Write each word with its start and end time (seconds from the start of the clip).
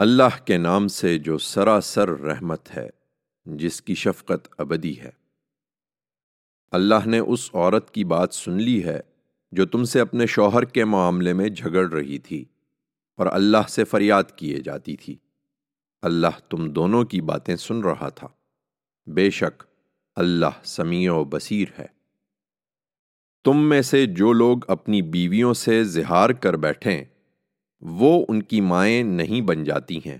اللہ 0.00 0.44
کے 0.44 0.56
نام 0.56 0.88
سے 0.88 1.18
جو 1.18 1.38
سراسر 1.38 2.08
رحمت 2.08 2.76
ہے، 2.76 2.90
جس 3.44 3.82
کی 3.82 3.94
شفقت 3.94 4.48
ابدی 4.58 5.00
ہے۔ 5.00 5.10
اللہ 6.70 7.06
نے 7.06 7.18
اس 7.18 7.50
عورت 7.54 7.90
کی 7.90 8.04
بات 8.04 8.34
سن 8.34 8.52
لی 8.52 8.84
ہے، 8.84 9.00
جو 9.52 9.66
تم 9.66 9.84
سے 9.84 10.00
اپنے 10.00 10.26
شوہر 10.26 10.64
کے 10.64 10.84
معاملے 10.84 11.32
میں 11.32 11.48
جھگڑ 11.48 11.92
رہی 11.92 12.18
تھی 12.18 12.44
اور 13.16 13.26
اللہ 13.26 13.68
سے 13.68 13.84
فریاد 13.84 14.24
کیے 14.36 14.60
جاتی 14.60 14.96
تھی۔ 14.96 15.16
اللہ 16.02 16.50
تم 16.50 16.72
دونوں 16.72 17.04
کی 17.04 17.20
باتیں 17.20 17.56
سن 17.56 17.80
رہا 17.80 18.08
تھا۔ 18.08 18.28
بے 19.06 19.30
شک، 19.30 19.64
اللہ 20.16 20.64
سمیع 20.64 21.12
و 21.12 21.24
بصیر 21.24 21.68
ہے۔ 21.78 21.86
تم 23.44 23.68
میں 23.68 23.82
سے 23.82 24.06
جو 24.06 24.32
لوگ 24.32 24.58
اپنی 24.68 25.02
بیویوں 25.02 25.54
سے 25.54 25.84
زہار 25.84 26.30
کر 26.30 26.54
بیٹھیں 26.54 27.04
وہ 27.80 28.24
ان 28.28 28.42
کی 28.42 28.60
مائیں 28.60 29.02
نہیں 29.02 29.40
بن 29.40 29.64
جاتی 29.64 29.98
ہیں۔ 29.98 30.18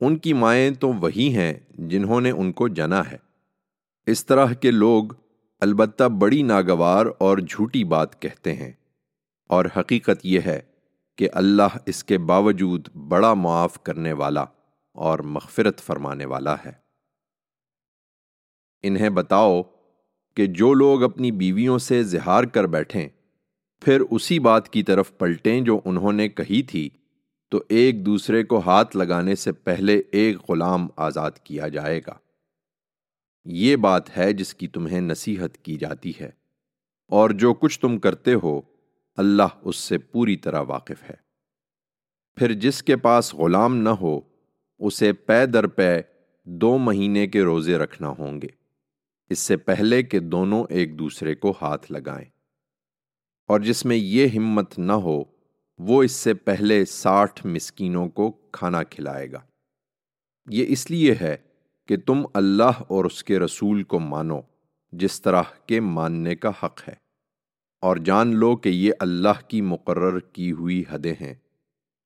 ان 0.00 0.18
کی 0.18 0.32
مائیں 0.32 0.70
تو 0.70 0.92
وہی 0.92 1.36
ہیں 1.36 1.54
جنہوں 1.70 2.20
نے 2.20 2.30
ان 2.30 2.52
کو 2.52 2.68
جنا 2.68 3.10
ہے۔ 3.10 3.16
اس 4.06 4.26
طرح 4.26 4.52
کے 4.52 4.70
لوگ 4.70 5.04
البتہ 5.60 6.04
بڑی 6.04 6.42
ناگوار 6.42 7.06
اور 7.18 7.38
جھوٹی 7.38 7.84
بات 7.84 8.22
کہتے 8.22 8.54
ہیں۔ 8.54 8.72
اور 9.48 9.64
حقیقت 9.76 10.20
یہ 10.22 10.40
ہے 10.46 10.60
کہ 11.16 11.28
اللہ 11.32 11.76
اس 11.86 12.04
کے 12.04 12.18
باوجود 12.18 12.88
بڑا 12.94 13.34
معاف 13.34 13.82
کرنے 13.82 14.12
والا 14.12 14.44
اور 14.92 15.18
مغفرت 15.18 15.80
فرمانے 15.80 16.24
والا 16.24 16.54
ہے۔ 16.54 16.72
انہیں 18.82 19.10
بتاؤ 19.10 19.62
کہ 20.36 20.46
جو 20.46 20.74
لوگ 20.74 21.02
اپنی 21.02 21.30
بیویوں 21.30 21.78
سے 21.78 22.02
زہار 22.02 22.44
کر 22.44 22.64
بیٹھیں 22.64 23.08
پھر 23.80 24.00
اسی 24.10 24.38
بات 24.38 24.68
کی 24.68 24.82
طرف 24.82 25.18
پلٹیں 25.18 25.60
جو 25.60 25.80
انہوں 25.84 26.12
نے 26.12 26.28
کہی 26.28 26.62
تھی، 26.62 26.90
تو 27.50 27.62
ایک 27.68 28.06
دوسرے 28.06 28.44
کو 28.44 28.58
ہاتھ 28.58 28.96
لگانے 28.96 29.34
سے 29.34 29.52
پہلے 29.52 30.02
ایک 30.12 30.36
غلام 30.48 30.88
آزاد 30.96 31.30
کیا 31.30 31.68
جائے 31.68 32.00
گا۔ 32.06 32.14
یہ 33.44 33.76
بات 33.76 34.18
ہے 34.18 34.32
جس 34.32 34.54
کی 34.54 34.68
تمہیں 34.68 35.00
نصیحت 35.00 35.58
کی 35.58 35.76
جاتی 35.76 36.12
ہے۔ 36.20 36.30
اور 37.08 37.30
جو 37.30 37.54
کچھ 37.54 37.80
تم 37.80 37.98
کرتے 37.98 38.34
ہو، 38.34 38.60
اللہ 39.16 39.58
اس 39.62 39.76
سے 39.76 39.98
پوری 39.98 40.36
طرح 40.36 40.60
واقف 40.60 41.10
ہے۔ 41.10 41.14
پھر 42.36 42.52
جس 42.52 42.82
کے 42.82 42.96
پاس 42.96 43.34
غلام 43.34 43.76
نہ 43.76 43.88
ہو، 43.88 44.20
اسے 44.78 45.12
پے 45.12 45.46
در 45.46 45.66
پے 45.66 46.00
دو 46.44 46.78
مہینے 46.78 47.26
کے 47.26 47.42
روزے 47.42 47.78
رکھنا 47.78 48.08
ہوں 48.08 48.42
گے۔ 48.42 48.48
اس 49.30 49.38
سے 49.38 49.56
پہلے 49.56 50.02
کہ 50.02 50.18
دونوں 50.18 50.64
ایک 50.68 50.98
دوسرے 50.98 51.34
کو 51.34 51.54
ہاتھ 51.62 51.92
لگائیں۔ 51.92 52.37
اور 53.48 53.60
جس 53.60 53.84
میں 53.84 53.96
یہ 53.96 54.26
ہمت 54.36 54.78
نہ 54.78 54.92
ہو، 54.92 55.24
وہ 55.78 56.02
اس 56.02 56.12
سے 56.12 56.34
پہلے 56.34 56.84
ساٹھ 56.84 57.46
مسکینوں 57.46 58.08
کو 58.08 58.30
کھانا 58.30 58.82
کھلائے 58.82 59.32
گا۔ 59.32 59.40
یہ 60.50 60.64
اس 60.68 60.90
لیے 60.90 61.14
ہے 61.20 61.36
کہ 61.86 61.96
تم 61.96 62.22
اللہ 62.34 62.82
اور 62.88 63.04
اس 63.04 63.24
کے 63.24 63.38
رسول 63.38 63.82
کو 63.82 63.98
مانو، 63.98 64.40
جس 64.92 65.22
طرح 65.22 65.42
کے 65.66 65.80
ماننے 65.80 66.36
کا 66.36 66.50
حق 66.62 66.88
ہے۔ 66.88 66.94
اور 67.80 67.96
جان 67.96 68.36
لو 68.36 68.56
کہ 68.56 68.68
یہ 68.68 68.92
اللہ 69.00 69.48
کی 69.48 69.60
مقرر 69.60 70.18
کی 70.18 70.52
ہوئی 70.52 70.84
حدیں 70.90 71.14
ہیں۔ 71.20 71.34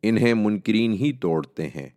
انہیں 0.03 0.35
منکرین 0.35 0.93
ہی 0.93 1.13
توڑتے 1.13 1.69
ہیں، 1.69 1.89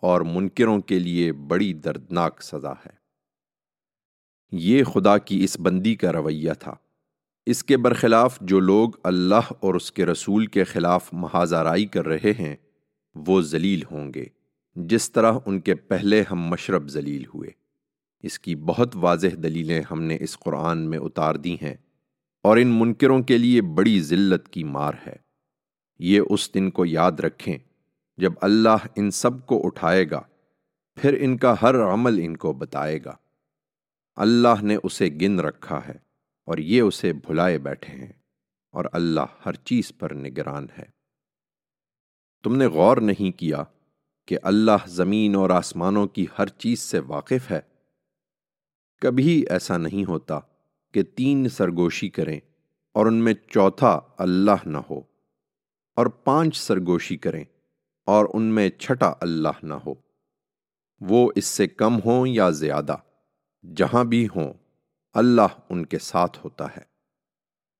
اور 0.00 0.20
منکروں 0.20 0.80
کے 0.80 0.98
لیے 0.98 1.32
بڑی 1.32 1.72
دردناک 1.72 2.42
سزا 2.42 2.72
ہے۔ 2.72 2.92
یہ 4.52 4.84
خدا 4.84 5.18
کی 5.18 5.44
اس 5.44 5.60
بندی 5.60 5.94
کا 5.94 6.12
رویہ 6.12 6.52
تھا۔ 6.58 6.74
اس 7.46 7.64
کے 7.64 7.76
برخلاف 7.76 8.40
جو 8.40 8.60
لوگ 8.60 8.90
اللہ 9.02 9.52
اور 9.60 9.74
اس 9.74 9.92
کے 9.92 10.06
رسول 10.06 10.46
کے 10.46 10.64
خلاف 10.64 11.08
محاذارائی 11.12 11.86
کر 11.86 12.06
رہے 12.06 12.32
ہیں، 12.38 12.56
وہ 13.14 13.40
ذلیل 13.40 13.82
ہوں 13.90 14.14
گے۔ 14.14 14.24
جس 14.74 15.12
طرح 15.12 15.32
ان 15.46 15.60
کے 15.60 15.74
پہلے 15.74 16.24
ہم 16.30 16.40
مشرب 16.42 16.88
ذلیل 16.88 17.24
ہوئے۔ 17.34 17.50
اس 18.22 18.38
کی 18.38 18.54
بہت 18.54 18.96
واضح 18.96 19.26
دلیلیں 19.42 19.82
ہم 19.90 20.02
نے 20.02 20.16
اس 20.20 20.38
قرآن 20.38 20.78
میں 20.78 20.98
اتار 20.98 21.34
دی 21.34 21.54
ہیں۔ 21.54 21.74
اور 22.42 22.56
ان 22.56 22.68
منکروں 22.68 23.22
کے 23.22 23.38
لیے 23.38 23.62
بڑی 23.62 24.00
ذلت 24.00 24.48
کی 24.48 24.64
مار 24.64 24.92
ہے۔ 25.06 25.16
یہ 25.98 26.20
اس 26.30 26.54
دن 26.54 26.70
کو 26.70 26.86
یاد 26.86 27.12
رکھیں، 27.12 27.58
جب 28.16 28.32
اللہ 28.40 28.76
ان 28.96 29.10
سب 29.10 29.46
کو 29.46 29.66
اٹھائے 29.66 30.10
گا، 30.10 30.20
پھر 30.94 31.16
ان 31.20 31.36
کا 31.36 31.54
ہر 31.62 31.74
عمل 31.74 32.20
ان 32.24 32.36
کو 32.36 32.52
بتائے 32.52 32.98
گا۔ 33.04 33.16
اللہ 34.16 34.62
نے 34.62 34.76
اسے 34.82 35.08
گن 35.08 35.40
رکھا 35.40 35.80
ہے۔ 35.88 36.13
اور 36.44 36.58
یہ 36.58 36.80
اسے 36.80 37.12
بھلائے 37.12 37.58
بیٹھے 37.58 37.94
ہیں 37.94 38.12
اور 38.70 38.84
اللہ 38.92 39.26
ہر 39.46 39.52
چیز 39.52 39.92
پر 39.98 40.14
نگران 40.14 40.66
ہے۔ 40.78 40.84
تم 42.42 42.56
نے 42.56 42.66
غور 42.66 42.96
نہیں 42.96 43.38
کیا 43.38 43.62
کہ 44.26 44.38
اللہ 44.42 44.86
زمین 44.86 45.36
اور 45.36 45.50
آسمانوں 45.50 46.06
کی 46.06 46.26
ہر 46.38 46.46
چیز 46.46 46.80
سے 46.80 46.98
واقف 46.98 47.50
ہے؟ 47.50 47.60
کبھی 49.00 49.44
ایسا 49.50 49.76
نہیں 49.76 50.04
ہوتا 50.08 50.38
کہ 50.94 51.02
تین 51.02 51.48
سرگوشی 51.48 52.08
کریں 52.08 52.40
اور 52.92 53.06
ان 53.06 53.14
میں 53.14 53.34
چوتھا 53.34 54.00
اللہ 54.18 54.66
نہ 54.66 54.78
ہو 54.90 54.98
اور 55.96 56.06
پانچ 56.06 56.56
سرگوشی 56.56 57.16
کریں 57.16 57.44
اور 58.06 58.26
ان 58.34 58.42
میں 58.42 58.70
چھٹا 58.70 59.12
اللہ 59.20 59.64
نہ 59.64 59.74
ہو۔ 59.74 59.94
وہ 61.00 61.32
اس 61.36 61.44
سے 61.44 61.66
کم 61.66 61.98
ہوں 62.04 62.26
یا 62.26 62.50
زیادہ؟ 62.50 62.96
جہاں 63.76 64.04
بھی 64.04 64.26
ہوں 64.36 64.52
اللہ 65.14 65.46
ان 65.70 65.86
کے 65.86 65.98
ساتھ 65.98 66.38
ہوتا 66.44 66.76
ہے۔ 66.76 66.82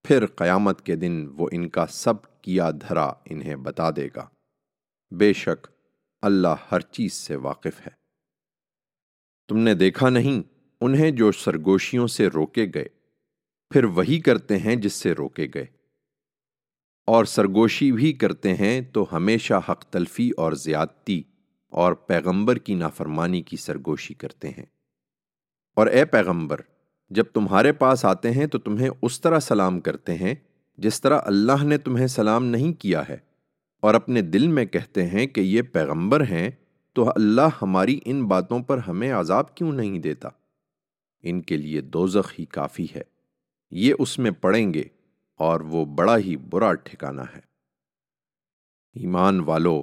پھر 0.04 0.26
قیامت 0.26 0.86
کے 0.86 0.96
دن 0.96 1.28
وہ 1.38 1.48
ان 1.52 1.68
کا 1.68 1.86
سب 1.86 2.42
کیا 2.42 2.70
دھرا 2.70 3.12
انہیں 3.24 3.56
بتا 3.56 3.90
دے 3.90 4.08
گا۔ 4.16 4.28
بے 5.10 5.32
شک 5.32 5.66
اللہ 6.22 6.56
ہر 6.72 6.80
چیز 6.80 7.12
سے 7.12 7.36
واقف 7.36 7.80
ہے۔ 7.80 7.90
تم 9.48 9.58
نے 9.58 9.74
دیکھا 9.74 10.08
نہیں، 10.08 10.42
انہیں 10.80 11.10
جو 11.10 11.32
سرگوشیوں 11.32 12.06
سے 12.06 12.26
روکے 12.26 12.66
گئے۔ 12.74 12.86
پھر 13.70 13.84
وہی 13.84 14.20
کرتے 14.20 14.58
ہیں 14.58 14.76
جس 14.76 14.92
سے 14.92 15.12
روکے 15.12 15.46
گئے۔ 15.54 15.66
اور 17.06 17.24
سرگوشی 17.24 17.92
بھی 17.92 18.12
کرتے 18.12 18.54
ہیں 18.54 18.80
تو 18.80 19.06
ہمیشہ 19.12 19.54
حق 19.68 19.84
تلفی 19.84 20.30
اور 20.36 20.52
زیادتی 20.52 21.22
اور 21.68 21.92
پیغمبر 21.92 22.56
کی 22.56 22.74
نافرمانی 22.74 23.42
کی 23.42 23.56
سرگوشی 23.56 24.14
کرتے 24.14 24.48
ہیں۔ 24.48 24.66
اور 25.74 25.86
اے 25.86 26.04
پیغمبر 26.04 26.60
جب 27.08 27.24
تمہارے 27.24 27.72
پاس 27.72 28.04
آتے 28.04 28.30
ہیں 28.30 28.46
تو 28.46 28.58
تمہیں 28.58 28.90
اس 29.02 29.20
طرح 29.20 29.38
سلام 29.38 29.80
کرتے 29.80 30.14
ہیں 30.14 30.34
جس 30.76 31.00
طرح 31.00 31.20
اللہ 31.24 31.64
نے 31.64 31.78
تمہیں 31.78 32.06
سلام 32.06 32.44
نہیں 32.44 32.72
کیا 32.72 33.02
ہے۔ 33.08 33.16
اور 33.80 33.94
اپنے 33.94 34.22
دل 34.22 34.48
میں 34.48 34.64
کہتے 34.64 35.06
ہیں 35.06 35.26
کہ 35.26 35.40
یہ 35.40 35.62
پیغمبر 35.62 36.20
ہیں، 36.20 36.50
تو 36.92 37.10
اللہ 37.10 37.48
ہماری 37.62 38.00
ان 38.04 38.26
باتوں 38.26 38.60
پر 38.60 38.78
ہمیں 38.78 39.12
عذاب 39.12 39.54
کیوں 39.54 39.72
نہیں 39.72 39.98
دیتا؟ 39.98 40.28
ان 41.22 41.42
کے 41.42 41.56
لیے 41.56 41.80
دوزخ 41.80 42.32
ہی 42.38 42.44
کافی 42.44 42.86
ہے۔ 42.94 43.02
یہ 43.70 43.94
اس 43.98 44.18
میں 44.18 44.30
پڑیں 44.30 44.74
گے 44.74 44.84
اور 45.36 45.60
وہ 45.60 45.84
بڑا 45.84 46.18
ہی 46.18 46.36
برا 46.36 46.74
ٹھکانہ 46.74 47.22
ہے۔ 47.34 47.40
ایمان 48.94 49.40
والو، 49.40 49.82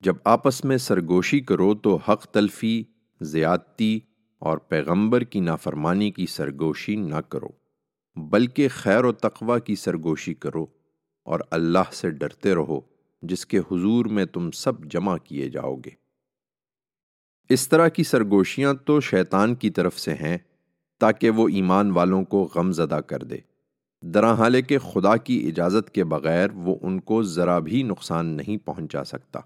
جب 0.00 0.14
آپس 0.24 0.64
میں 0.64 0.76
سرگوشی 0.76 1.40
کرو 1.40 1.74
تو 1.74 1.96
حق 1.96 2.26
تلفی، 2.26 2.84
زیادتی 3.20 4.00
اور 4.38 4.58
پیغمبر 4.58 5.20
کی 5.20 5.40
نافرمانی 5.40 6.10
کی 6.10 6.26
سرگوشی 6.26 6.96
نہ 6.96 7.16
کرو، 7.16 7.48
بلکہ 8.16 8.68
خیر 8.68 9.04
و 9.04 9.12
تقوی 9.12 9.60
کی 9.60 9.74
سرگوشی 9.74 10.34
کرو 10.34 10.66
اور 11.24 11.40
اللہ 11.50 11.92
سے 11.92 12.10
ڈرتے 12.10 12.54
رہو 12.54 12.80
جس 13.22 13.46
کے 13.46 13.58
حضور 13.58 14.04
میں 14.04 14.24
تم 14.24 14.50
سب 14.50 14.84
جمع 14.84 15.16
کیے 15.16 15.48
جاؤ 15.48 15.76
گے۔ 15.76 15.90
اس 17.48 17.68
طرح 17.68 17.88
کی 17.88 18.02
سرگوشیاں 18.02 18.74
تو 18.74 19.00
شیطان 19.00 19.54
کی 19.54 19.70
طرف 19.70 19.98
سے 19.98 20.14
ہیں 20.14 20.38
تاکہ 21.00 21.30
وہ 21.30 21.48
ایمان 21.48 21.90
والوں 21.90 22.24
کو 22.24 22.48
غم 22.54 22.72
زدہ 22.72 23.00
کر 23.06 23.22
دے۔ 23.22 23.36
دراحالے 24.02 24.62
کے 24.62 24.78
خدا 24.78 25.16
کی 25.16 25.48
اجازت 25.48 25.90
کے 25.90 26.04
بغیر 26.04 26.50
وہ 26.54 26.76
ان 26.82 27.00
کو 27.00 27.22
ذرا 27.22 27.58
بھی 27.58 27.82
نقصان 27.82 28.26
نہیں 28.26 28.56
پہنچا 28.56 29.04
سکتا۔ 29.04 29.40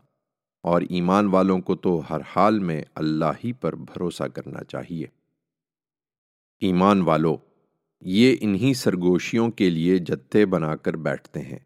اور 0.62 0.82
ایمان 0.82 1.26
والوں 1.26 1.60
کو 1.60 1.76
تو 1.76 2.02
ہر 2.10 2.20
حال 2.36 2.58
میں 2.58 2.82
اللہ 2.94 3.32
ہی 3.44 3.52
پر 3.52 3.74
بھروسہ 3.74 4.22
کرنا 4.22 4.64
چاہیے۔ 4.64 5.06
ایمان 6.60 7.02
والو، 7.02 7.36
یہ 8.00 8.36
انہی 8.40 8.74
سرگوشیوں 8.74 9.50
کے 9.50 9.70
لیے 9.70 9.98
جتھے 9.98 10.46
بنا 10.46 10.76
کر 10.76 10.96
بیٹھتے 10.96 11.40
ہیں۔ 11.40 11.58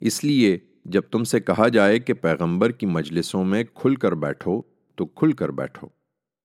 اس 0.00 0.24
لیے 0.24 0.58
جب 0.84 1.02
تم 1.02 1.24
سے 1.24 1.40
کہا 1.40 1.68
جائے 1.68 1.98
کہ 1.98 2.14
پیغمبر 2.14 2.70
کی 2.70 2.86
مجلسوں 2.86 3.44
میں 3.44 3.64
کھل 3.74 3.94
کر 3.94 4.12
بیٹھو، 4.12 4.62
تو 4.94 5.06
کھل 5.06 5.32
کر 5.32 5.48
بیٹھو۔ 5.48 5.88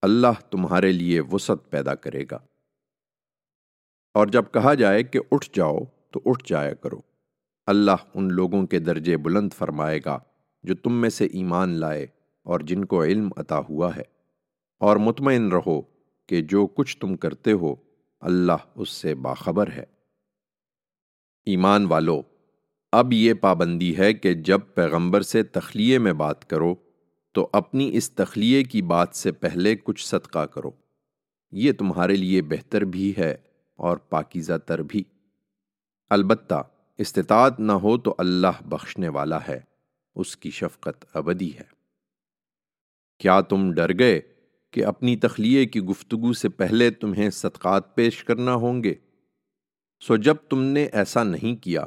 اللہ 0.02 0.50
تمہارے 0.52 0.92
لیے 0.92 1.22
وسعت 1.22 1.70
پیدا 1.70 1.96
کرے 1.96 2.26
گا۔ 2.32 2.40
اور 4.14 4.28
جب 4.28 4.44
کہا 4.54 4.74
جائے 4.74 5.04
کہ 5.04 5.20
اٹھ 5.32 5.50
جاؤ، 5.54 5.80
تو 6.12 6.22
اٹھ 6.26 6.44
جایا 6.48 6.74
کرو۔ 6.74 7.00
اللہ 7.66 7.96
ان 8.14 8.34
لوگوں 8.34 8.68
کے 8.68 8.80
درجے 8.80 9.18
بلند 9.18 9.54
فرمائے 9.54 10.00
گا۔ 10.06 10.20
جو 10.64 10.76
تم 10.76 11.02
میں 11.02 11.10
سے 11.10 11.26
ایمان 11.26 11.70
لائے 11.70 12.08
اور 12.44 12.60
جن 12.60 12.86
کو 12.86 13.04
علم 13.04 13.30
عطا 13.38 13.60
ہوا 13.70 13.96
ہے۔ 13.96 14.14
اور 14.80 14.98
مطمئن 14.98 15.52
رہو 15.52 15.82
کہ 16.28 16.42
جو 16.42 16.68
کچھ 16.68 16.98
تم 16.98 17.16
کرتے 17.16 17.52
ہو، 17.52 17.76
اللہ 18.20 18.58
اس 18.76 18.90
سے 18.90 19.16
باخبر 19.16 19.72
ہے۔ 19.72 19.84
ایمان 21.46 21.86
والو، 21.86 22.22
اب 22.92 23.14
یہ 23.14 23.34
پابندی 23.34 23.98
ہے 23.98 24.14
کہ 24.14 24.34
جب 24.34 24.60
پیغمبر 24.76 25.22
سے 25.22 25.44
تخلیے 25.44 26.00
میں 26.00 26.14
بات 26.14 26.50
کرو، 26.50 26.76
تو 27.32 27.50
اپنی 27.52 27.90
اس 27.94 28.12
تخلیے 28.12 28.64
کی 28.64 28.82
بات 28.82 29.10
سے 29.14 29.32
پہلے 29.32 29.76
کچھ 29.76 30.08
صدقہ 30.08 30.46
کرو۔ 30.46 30.72
یہ 31.52 31.72
تمہارے 31.72 32.16
لیے 32.16 32.42
بہتر 32.42 32.82
بھی 32.82 33.14
ہے 33.18 33.36
اور 33.76 33.98
پاکیزہ 33.98 34.58
تر 34.66 34.82
بھی۔ 34.82 35.04
البتہ 36.10 36.64
استطاعت 36.98 37.60
نہ 37.60 37.72
ہو 37.72 37.98
تو 37.98 38.16
اللہ 38.18 38.66
بخشنے 38.66 39.10
والا 39.10 39.40
ہے۔ 39.48 39.73
اس 40.16 40.38
کی 40.38 40.52
شفقت 40.52 41.06
ابدی 41.14 41.58
ہے۔ 41.58 41.74
کیا 43.20 43.42
تم 43.42 43.74
ڈر 43.74 44.00
گئے 44.00 44.22
کہ 44.72 44.86
اپنی 44.86 45.16
تخلیے 45.16 45.66
کی 45.66 45.80
گفتگو 45.80 46.34
سے 46.34 46.50
پہلے 46.50 46.92
تمہیں 46.92 47.30
صدقات 47.30 47.96
پیش 47.96 48.24
کرنا 48.24 48.54
ہوں 48.54 48.84
گے؟ 48.84 48.94
سو 50.00 50.16
جب 50.16 50.36
تم 50.50 50.64
نے 50.64 50.84
ایسا 50.84 51.24
نہیں 51.24 51.64
کیا 51.64 51.82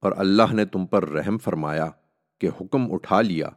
اور 0.00 0.12
اللہ 0.16 0.52
نے 0.52 0.64
تم 0.64 0.86
پر 0.86 1.08
رحم 1.08 1.38
فرمایا 1.38 1.90
کہ 2.40 2.48
حکم 2.60 2.92
اٹھا 2.92 3.20
لیا، 3.20 3.48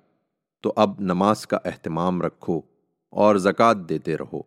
تو 0.62 0.74
اب 0.76 1.00
نماز 1.00 1.48
کا 1.48 1.58
اہتمام 1.66 2.22
رکھو 2.22 2.62
اور 3.10 3.36
زکوٰۃ 3.36 3.90
دیتے 3.90 4.18
رہو 4.18 4.40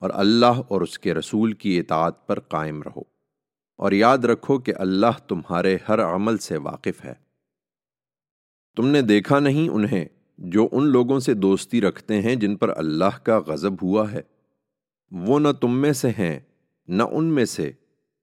اور 0.00 0.10
اللہ 0.14 0.60
اور 0.68 0.80
اس 0.80 0.98
کے 0.98 1.14
رسول 1.14 1.52
کی 1.52 1.78
اطاعت 1.78 2.26
پر 2.26 2.40
قائم 2.40 2.82
رہو۔ 2.82 3.02
اور 3.76 3.92
یاد 3.92 4.18
رکھو 4.18 4.58
کہ 4.58 4.72
اللہ 4.76 5.18
تمہارے 5.28 5.78
ہر 5.88 6.04
عمل 6.04 6.38
سے 6.38 6.56
واقف 6.56 7.04
ہے۔ 7.04 7.14
تم 8.76 8.86
نے 8.88 9.02
دیکھا 9.02 9.38
نہیں 9.38 9.68
انہیں 9.68 10.04
جو 10.38 10.68
ان 10.72 10.86
لوگوں 10.86 11.20
سے 11.20 11.34
دوستی 11.34 11.80
رکھتے 11.80 12.22
ہیں 12.22 12.34
جن 12.34 12.56
پر 12.56 12.72
اللہ 12.76 13.18
کا 13.22 13.40
غضب 13.46 13.72
ہوا 13.82 14.12
ہے۔ 14.12 14.20
وہ 15.10 15.40
نہ 15.40 15.48
تم 15.60 15.78
میں 15.78 15.92
سے 15.92 16.10
ہیں، 16.10 16.40
نہ 16.88 17.02
ان 17.02 17.24
میں 17.24 17.44
سے، 17.44 17.72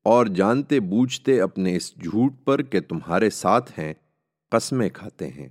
اور 0.04 0.26
جانتے 0.26 0.80
بوجھتے 0.80 1.42
اپنے 1.42 1.76
اس 1.76 1.96
جھوٹ 1.96 2.34
پر 2.46 2.62
کہ 2.62 2.80
تمہارے 2.80 3.30
ساتھ 3.30 3.80
ہیں، 3.80 3.94
قسمیں 4.50 4.90
کھاتے 4.90 5.28
ہیں۔ 5.28 5.50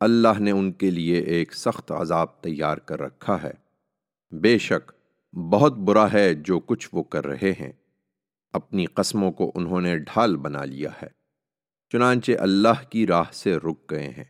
اللہ 0.00 0.40
نے 0.40 0.50
ان 0.50 0.72
کے 0.72 0.90
لیے 0.90 1.20
ایک 1.20 1.54
سخت 1.54 1.92
عذاب 1.92 2.40
تیار 2.40 2.76
کر 2.76 3.00
رکھا 3.00 3.42
ہے۔ 3.42 3.52
بے 4.36 4.58
شک، 4.58 4.92
بہت 5.36 5.76
برا 5.76 6.12
ہے 6.12 6.34
جو 6.34 6.60
کچھ 6.60 6.88
وہ 6.92 7.02
کر 7.02 7.26
رہے 7.26 7.52
ہیں۔ 7.60 7.72
اپنی 8.52 8.86
قسموں 8.86 9.32
کو 9.32 9.52
انہوں 9.54 9.80
نے 9.80 9.98
ڈھال 9.98 10.36
بنا 10.36 10.64
لیا 10.64 10.90
ہے۔ 11.02 11.19
چنانچہ 11.92 12.32
اللہ 12.38 12.90
کی 12.90 13.06
راہ 13.06 13.24
سے 13.32 13.56
رک 13.56 13.90
گئے 13.90 14.08
ہیں، 14.08 14.24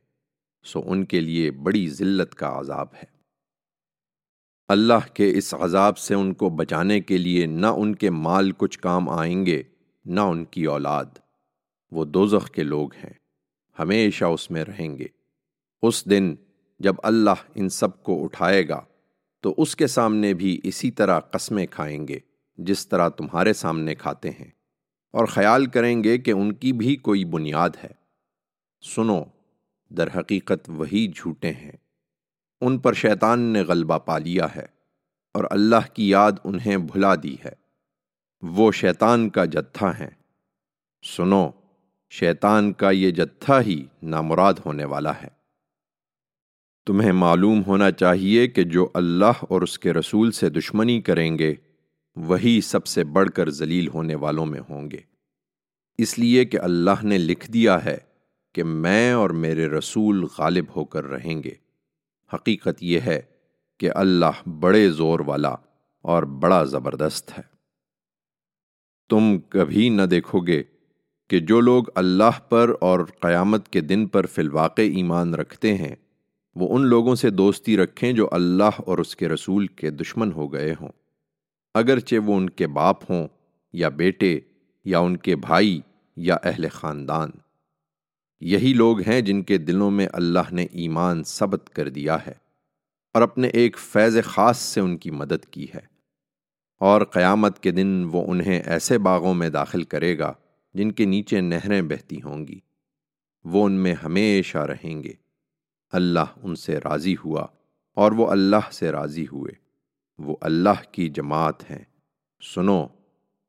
سو 0.64 0.82
ان 0.86 1.04
کے 1.04 1.20
لیے 1.20 1.50
بڑی 1.50 1.88
ذلت 1.88 2.34
کا 2.34 2.60
عذاب 2.60 2.86
ہے۔ 2.94 3.20
اللہ 4.68 5.14
کے 5.14 5.38
اس 5.38 5.54
عذاب 5.54 5.98
سے 5.98 6.14
ان 6.14 6.34
کو 6.34 6.48
بچانے 6.48 7.00
کے 7.00 7.18
لیے 7.18 7.46
نہ 7.46 7.66
ان 7.66 7.94
کے 7.94 8.10
مال 8.10 8.52
کچھ 8.52 8.78
کام 8.78 9.08
آئیں 9.08 9.46
گے، 9.46 9.62
نہ 10.04 10.20
ان 10.20 10.44
کی 10.44 10.64
اولاد۔ 10.64 11.04
وہ 11.90 12.04
دوزخ 12.04 12.50
کے 12.50 12.62
لوگ 12.62 12.92
ہیں، 12.94 13.12
ہمیشہ 13.78 14.24
اس 14.24 14.50
میں 14.50 14.64
رہیں 14.64 14.98
گے۔ 14.98 15.06
اس 15.82 16.10
دن 16.10 16.34
جب 16.78 16.94
اللہ 17.02 17.42
ان 17.54 17.68
سب 17.68 18.02
کو 18.02 18.24
اٹھائے 18.24 18.68
گا، 18.68 18.80
تو 19.40 19.54
اس 19.56 19.76
کے 19.76 19.86
سامنے 19.86 20.34
بھی 20.34 20.60
اسی 20.64 20.90
طرح 20.90 21.20
قسمیں 21.20 21.66
کھائیں 21.66 22.08
گے، 22.08 22.18
جس 22.58 22.88
طرح 22.88 23.08
تمہارے 23.08 23.52
سامنے 23.52 23.94
کھاتے 23.94 24.30
ہیں۔ 24.30 24.59
اور 25.10 25.26
خیال 25.26 25.66
کریں 25.66 26.04
گے 26.04 26.18
کہ 26.18 26.30
ان 26.30 26.52
کی 26.52 26.72
بھی 26.72 26.96
کوئی 26.96 27.24
بنیاد 27.24 27.70
ہے۔ 27.84 27.88
سنو، 28.94 29.22
در 29.90 30.08
حقیقت 30.18 30.70
وہی 30.70 31.08
جھوٹے 31.08 31.52
ہیں۔ 31.52 31.72
ان 32.60 32.78
پر 32.78 32.92
شیطان 32.92 33.40
نے 33.40 33.62
غلبہ 33.62 33.98
پا 33.98 34.18
لیا 34.18 34.46
ہے 34.56 34.66
اور 35.34 35.44
اللہ 35.50 35.94
کی 35.94 36.08
یاد 36.08 36.32
انہیں 36.44 36.76
بھلا 36.76 37.14
دی 37.14 37.34
ہے۔ 37.44 37.52
وہ 38.42 38.72
شیطان 38.72 39.30
کا 39.30 39.44
جتھا 39.44 39.90
ہیں۔ 39.90 40.10
سنو، 41.16 41.50
شیطان 42.10 42.72
کا 42.72 42.90
یہ 42.90 43.10
جتھا 43.10 43.60
ہی 43.60 43.84
نامراد 44.02 44.54
ہونے 44.66 44.84
والا 44.84 45.12
ہے۔ 45.22 45.40
تمہیں 46.86 47.12
معلوم 47.12 47.62
ہونا 47.66 47.90
چاہیے 47.90 48.48
کہ 48.48 48.62
جو 48.64 48.88
اللہ 48.94 49.32
اور 49.40 49.62
اس 49.62 49.78
کے 49.78 49.92
رسول 49.92 50.32
سے 50.32 50.50
دشمنی 50.50 51.00
کریں 51.00 51.38
گے 51.38 51.54
وہی 52.16 52.60
سب 52.60 52.86
سے 52.86 53.04
بڑھ 53.04 53.30
کر 53.30 53.50
ذلیل 53.50 53.88
ہونے 53.88 54.14
والوں 54.14 54.46
میں 54.46 54.60
ہوں 54.70 54.90
گے۔ 54.90 54.98
اس 55.98 56.18
لیے 56.18 56.44
کہ 56.44 56.60
اللہ 56.60 57.04
نے 57.04 57.18
لکھ 57.18 57.50
دیا 57.50 57.84
ہے 57.84 57.98
کہ 58.54 58.64
میں 58.64 59.12
اور 59.12 59.30
میرے 59.30 59.68
رسول 59.68 60.26
غالب 60.38 60.64
ہو 60.76 60.84
کر 60.84 61.04
رہیں 61.04 61.42
گے۔ 61.42 61.54
حقیقت 62.34 62.82
یہ 62.82 63.00
ہے 63.00 63.20
کہ 63.78 63.90
اللہ 63.94 64.48
بڑے 64.48 64.90
زور 64.90 65.20
والا 65.20 65.54
اور 66.02 66.22
بڑا 66.22 66.64
زبردست 66.64 67.38
ہے۔ 67.38 67.42
تم 69.10 69.38
کبھی 69.38 69.88
نہ 69.88 70.02
دیکھو 70.02 70.40
گے 70.40 70.62
کہ 71.28 71.40
جو 71.40 71.60
لوگ 71.60 71.84
اللہ 71.94 72.40
پر 72.48 72.74
اور 72.80 73.00
قیامت 73.20 73.68
کے 73.68 73.80
دن 73.80 74.06
پر 74.06 74.26
فی 74.26 74.42
الواقع 74.42 74.82
ایمان 74.82 75.34
رکھتے 75.34 75.74
ہیں، 75.74 75.96
وہ 76.54 76.76
ان 76.76 76.86
لوگوں 76.86 77.14
سے 77.14 77.30
دوستی 77.30 77.76
رکھیں 77.76 78.12
جو 78.12 78.28
اللہ 78.32 78.80
اور 78.86 78.98
اس 78.98 79.16
کے 79.16 79.28
رسول 79.28 79.66
کے 79.66 79.90
دشمن 79.90 80.32
ہو 80.32 80.52
گئے 80.52 80.74
ہوں۔ 80.80 80.99
اگرچہ 81.74 82.16
وہ 82.16 82.36
ان 82.36 82.50
کے 82.50 82.66
باپ 82.66 83.10
ہوں 83.10 83.28
یا 83.72 83.88
بیٹے 83.88 84.40
یا 84.84 84.98
ان 84.98 85.16
کے 85.16 85.36
بھائی 85.36 85.80
یا 86.16 86.36
اہل 86.42 86.68
خاندان۔ 86.68 87.30
یہی 88.40 88.72
لوگ 88.72 89.00
ہیں 89.00 89.20
جن 89.20 89.42
کے 89.42 89.58
دلوں 89.58 89.90
میں 89.90 90.08
اللہ 90.12 90.52
نے 90.52 90.66
ایمان 90.70 91.22
ثبت 91.24 91.70
کر 91.70 91.88
دیا 91.88 92.26
ہے 92.26 92.32
اور 93.14 93.22
اپنے 93.22 93.48
ایک 93.48 93.78
فیض 93.78 94.18
خاص 94.24 94.56
سے 94.56 94.80
ان 94.80 94.98
کی 94.98 95.10
مدد 95.10 95.44
کی 95.44 95.66
ہے۔ 95.74 95.90
اور 96.78 97.02
قیامت 97.04 97.62
کے 97.62 97.70
دن 97.70 98.08
وہ 98.12 98.24
انہیں 98.26 98.62
ایسے 98.66 98.98
باغوں 98.98 99.34
میں 99.34 99.48
داخل 99.48 99.82
کرے 99.82 100.18
گا 100.18 100.32
جن 100.74 100.92
کے 100.92 101.04
نیچے 101.04 101.40
نہریں 101.40 101.82
بہتی 101.82 102.22
ہوں 102.22 102.46
گی۔ 102.46 102.58
وہ 103.44 103.66
ان 103.66 103.72
میں 103.72 103.94
ہمیشہ 104.04 104.58
رہیں 104.58 105.02
گے۔ 105.02 105.12
اللہ 105.92 106.24
ان 106.42 106.54
سے 106.54 106.78
راضی 106.78 107.14
ہوا 107.24 107.46
اور 107.94 108.12
وہ 108.12 108.26
اللہ 108.26 108.72
سے 108.72 108.92
راضی 108.92 109.26
ہوئے۔ 109.32 109.69
وہ 110.20 110.36
اللہ 110.40 110.92
کی 110.92 111.08
جماعت 111.08 111.70
ہیں۔ 111.70 111.84
سنو 112.54 112.86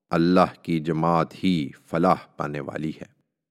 اللہ 0.10 0.64
کی 0.64 0.80
جماعت 0.80 1.44
ہی 1.44 1.70
فلاح 1.86 2.16
پانے 2.38 2.60
والی 2.60 2.90
ہے۔ 2.90 3.21